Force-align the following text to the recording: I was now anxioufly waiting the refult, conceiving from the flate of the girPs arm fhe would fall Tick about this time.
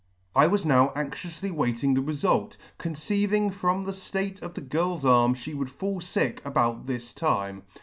I 0.35 0.47
was 0.47 0.65
now 0.65 0.87
anxioufly 0.95 1.51
waiting 1.51 1.93
the 1.93 2.01
refult, 2.01 2.57
conceiving 2.79 3.51
from 3.51 3.83
the 3.83 3.91
flate 3.93 4.41
of 4.41 4.55
the 4.55 4.61
girPs 4.63 5.05
arm 5.05 5.35
fhe 5.35 5.53
would 5.55 5.69
fall 5.69 5.99
Tick 6.01 6.43
about 6.43 6.87
this 6.87 7.13
time. 7.13 7.61